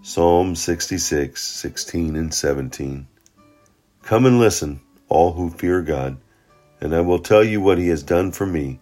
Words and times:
Psalm 0.00 0.54
66, 0.54 1.42
16 1.42 2.14
and 2.14 2.32
17. 2.32 3.08
Come 4.02 4.26
and 4.26 4.38
listen, 4.38 4.80
all 5.08 5.32
who 5.32 5.50
fear 5.50 5.82
God, 5.82 6.18
and 6.80 6.94
I 6.94 7.00
will 7.00 7.18
tell 7.18 7.42
you 7.42 7.60
what 7.60 7.78
he 7.78 7.88
has 7.88 8.04
done 8.04 8.30
for 8.30 8.46
me. 8.46 8.78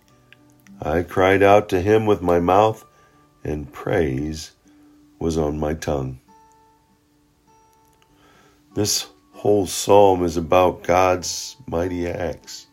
I 0.80 1.02
cried 1.02 1.42
out 1.42 1.71
to 1.71 1.80
him 1.80 2.04
with 2.04 2.21
my 2.21 2.38
mouth, 2.38 2.84
and 3.42 3.72
praise 3.72 4.52
was 5.19 5.38
on 5.38 5.58
my 5.58 5.72
tongue. 5.72 6.21
This 8.74 9.06
whole 9.33 9.67
psalm 9.67 10.22
is 10.22 10.37
about 10.37 10.83
God's 10.83 11.56
mighty 11.67 12.06
acts. 12.06 12.67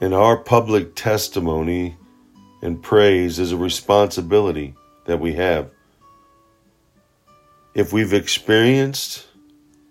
And 0.00 0.12
our 0.12 0.36
public 0.36 0.96
testimony 0.96 1.96
and 2.60 2.82
praise 2.82 3.38
is 3.38 3.52
a 3.52 3.56
responsibility 3.56 4.74
that 5.06 5.20
we 5.20 5.34
have. 5.34 5.70
If 7.78 7.92
we've 7.92 8.12
experienced 8.12 9.28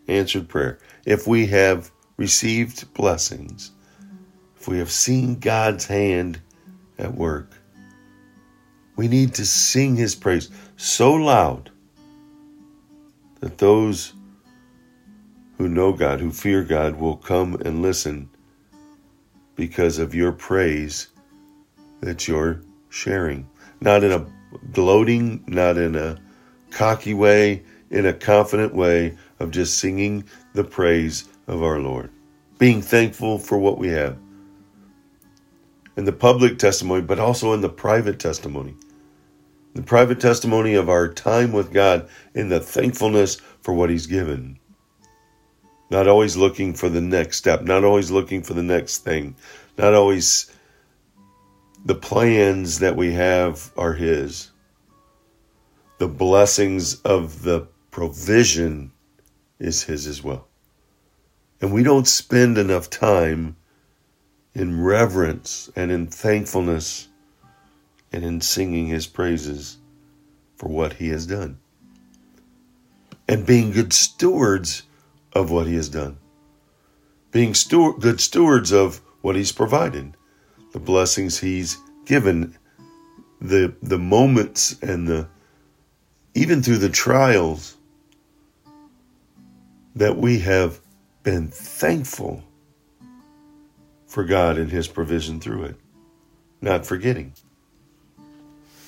answered 0.10 0.50
prayer, 0.50 0.78
if 1.06 1.26
we 1.26 1.46
have 1.46 1.90
received 2.18 2.94
blessings, 2.94 3.72
if 4.60 4.68
we 4.68 4.80
have 4.80 4.92
seen 4.92 5.40
God's 5.40 5.86
hand 5.86 6.42
at 7.00 7.16
work, 7.16 7.50
we 8.98 9.08
need 9.08 9.36
to 9.36 9.46
sing 9.46 9.96
his 9.96 10.16
praise 10.16 10.50
so 10.76 11.14
loud 11.14 11.72
that 13.40 13.58
those 13.58 14.12
who 15.58 15.70
know 15.70 15.94
God, 15.94 16.20
who 16.20 16.32
fear 16.32 16.66
God, 16.66 16.98
will 16.98 17.16
come 17.16 17.56
and 17.64 17.82
listen 17.82 18.30
because 19.56 19.98
of 19.98 20.14
your 20.14 20.34
praise 20.34 21.08
that 22.02 22.28
you're 22.28 22.60
sharing. 22.90 23.48
Not 23.80 24.04
in 24.04 24.12
a 24.12 24.26
gloating, 24.74 25.46
not 25.48 25.78
in 25.78 25.96
a 25.96 26.20
cocky 26.70 27.14
way, 27.14 27.64
in 27.90 28.06
a 28.06 28.14
confident 28.14 28.74
way 28.74 29.18
of 29.40 29.52
just 29.52 29.78
singing 29.80 30.24
the 30.54 30.64
praise 30.64 31.26
of 31.48 31.64
our 31.64 31.80
Lord, 31.80 32.12
being 32.58 32.82
thankful 32.82 33.40
for 33.40 33.58
what 33.58 33.78
we 33.78 33.90
have. 33.90 34.18
In 35.96 36.06
the 36.06 36.12
public 36.12 36.60
testimony, 36.60 37.02
but 37.02 37.20
also 37.20 37.54
in 37.54 37.62
the 37.62 37.70
private 37.70 38.20
testimony. 38.20 38.76
The 39.74 39.82
private 39.82 40.20
testimony 40.20 40.74
of 40.74 40.90
our 40.90 41.12
time 41.12 41.52
with 41.52 41.74
God 41.74 42.10
in 42.34 42.50
the 42.50 42.60
thankfulness 42.60 43.36
for 43.62 43.74
what 43.74 43.90
He's 43.90 44.08
given. 44.08 44.60
Not 45.90 46.08
always 46.08 46.36
looking 46.36 46.74
for 46.74 46.90
the 46.90 47.02
next 47.02 47.38
step, 47.38 47.62
not 47.62 47.84
always 47.84 48.12
looking 48.12 48.44
for 48.44 48.54
the 48.54 48.64
next 48.64 49.00
thing, 49.00 49.36
not 49.78 49.94
always 49.94 50.52
the 51.86 51.96
plans 51.96 52.80
that 52.80 52.96
we 52.96 53.14
have 53.14 53.72
are 53.78 53.94
His. 53.94 54.52
The 56.00 56.08
blessings 56.08 57.02
of 57.02 57.44
the 57.44 57.68
provision 57.98 58.92
is 59.58 59.82
His 59.82 60.06
as 60.06 60.24
well. 60.24 60.48
And 61.60 61.74
we 61.74 61.82
don't 61.82 62.08
spend 62.08 62.60
enough 62.60 62.92
time 62.92 63.56
in 64.54 64.84
reverence 64.84 65.72
and 65.76 65.92
in 65.92 66.06
thankfulness 66.06 67.08
and 68.14 68.24
in 68.24 68.40
singing 68.40 68.86
His 68.86 69.08
praises 69.08 69.78
for 70.58 70.70
what 70.70 70.94
He 70.94 71.10
has 71.10 71.26
done. 71.26 71.58
And 73.28 73.48
being 73.48 73.72
good 73.72 73.92
stewards 73.92 74.84
of 75.34 75.50
what 75.50 75.66
He 75.66 75.74
has 75.74 75.90
done. 75.90 76.20
Being 77.32 77.56
steward, 77.56 78.00
good 78.00 78.22
stewards 78.22 78.72
of 78.72 79.02
what 79.22 79.36
He's 79.36 79.52
provided, 79.52 80.16
the 80.72 80.80
blessings 80.80 81.40
He's 81.40 81.78
given, 82.06 82.56
the, 83.42 83.74
the 83.82 83.98
moments 83.98 84.80
and 84.84 85.08
the 85.08 85.28
even 86.36 86.62
through 86.62 86.78
the 86.78 86.90
trials 86.90 87.77
that 89.98 90.16
we 90.16 90.40
have 90.40 90.80
been 91.24 91.48
thankful 91.48 92.44
for 94.06 94.24
God 94.24 94.58
and 94.58 94.72
His 94.72 94.88
provision 94.88 95.40
through 95.40 95.64
it, 95.64 95.76
not 96.62 96.86
forgetting. 96.86 97.34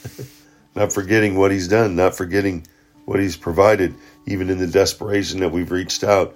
not 0.75 0.93
forgetting 0.93 1.35
what 1.35 1.51
He's 1.51 1.67
done, 1.67 1.95
not 1.95 2.15
forgetting 2.15 2.67
what 3.05 3.19
He's 3.19 3.35
provided, 3.35 3.95
even 4.27 4.51
in 4.51 4.59
the 4.59 4.67
desperation 4.67 5.39
that 5.39 5.49
we've 5.49 5.71
reached 5.71 6.03
out, 6.03 6.35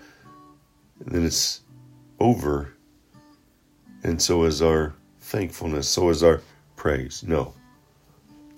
and 0.99 1.13
then 1.13 1.25
it's 1.25 1.61
over. 2.19 2.73
And 4.03 4.19
so 4.19 4.43
is 4.43 4.61
our 4.61 4.93
thankfulness, 5.21 5.87
so 5.87 6.09
is 6.09 6.23
our 6.23 6.41
praise. 6.75 7.23
No, 7.23 7.53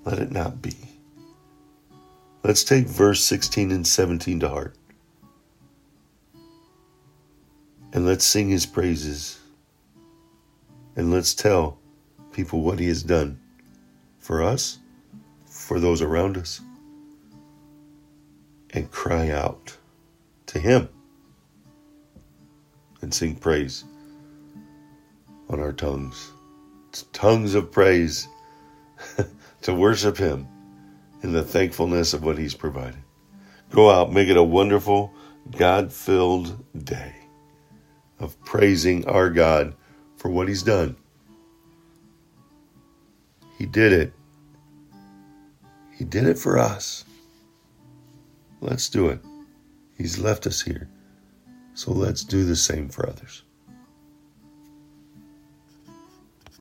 let 0.05 0.19
it 0.19 0.31
not 0.31 0.61
be. 0.61 0.75
Let's 2.41 2.63
take 2.63 2.85
verse 2.85 3.23
16 3.23 3.71
and 3.71 3.85
17 3.85 4.39
to 4.39 4.49
heart. 4.49 4.75
And 7.95 8.05
let's 8.05 8.25
sing 8.25 8.49
his 8.49 8.65
praises. 8.65 9.39
And 10.97 11.13
let's 11.13 11.33
tell 11.33 11.79
people 12.33 12.59
what 12.59 12.77
he 12.77 12.89
has 12.89 13.01
done 13.01 13.39
for 14.19 14.43
us, 14.43 14.79
for 15.45 15.79
those 15.79 16.01
around 16.01 16.35
us, 16.35 16.59
and 18.71 18.91
cry 18.91 19.29
out 19.29 19.77
to 20.47 20.59
him 20.59 20.89
and 22.99 23.13
sing 23.13 23.33
praise 23.33 23.85
on 25.47 25.61
our 25.61 25.71
tongues. 25.71 26.33
Tongues 27.13 27.55
of 27.55 27.71
praise 27.71 28.27
to 29.61 29.73
worship 29.73 30.17
him 30.17 30.49
in 31.23 31.31
the 31.31 31.43
thankfulness 31.43 32.13
of 32.13 32.25
what 32.25 32.37
he's 32.37 32.55
provided. 32.55 33.01
Go 33.71 33.89
out, 33.89 34.11
make 34.11 34.27
it 34.27 34.35
a 34.35 34.43
wonderful, 34.43 35.13
God 35.49 35.93
filled 35.93 36.61
day 36.83 37.24
of 38.19 38.39
praising 38.45 39.05
our 39.07 39.29
God 39.29 39.75
for 40.17 40.29
what 40.29 40.47
He's 40.47 40.63
done. 40.63 40.95
He 43.57 43.65
did 43.65 43.93
it. 43.93 44.13
He 45.97 46.03
did 46.03 46.25
it 46.25 46.37
for 46.37 46.57
us. 46.57 47.05
Let's 48.61 48.89
do 48.89 49.09
it. 49.09 49.19
He's 49.97 50.19
left 50.19 50.45
us 50.45 50.61
here. 50.61 50.89
So 51.73 51.91
let's 51.91 52.23
do 52.23 52.43
the 52.43 52.55
same 52.55 52.89
for 52.89 53.07
others. 53.07 53.43